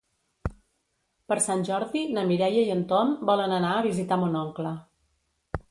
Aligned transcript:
Per 1.33 1.37
Sant 1.47 1.61
Jordi 1.67 2.03
na 2.17 2.25
Mireia 2.33 2.65
i 2.71 2.75
en 2.79 2.83
Tom 2.95 3.15
volen 3.33 3.55
anar 3.61 3.77
a 3.77 3.87
visitar 3.91 4.21
mon 4.25 4.39
oncle. 4.45 4.75